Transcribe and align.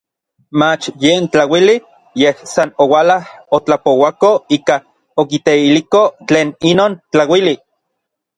Mach 0.59 0.83
yen 1.03 1.23
tlauili, 1.31 1.75
yej 2.21 2.37
san 2.53 2.69
oualaj 2.83 3.23
otlapouako 3.55 4.31
ika 4.57 4.75
okiteiliko 5.21 6.01
tlen 6.27 6.47
inon 6.71 6.91
tlauili. 7.11 7.55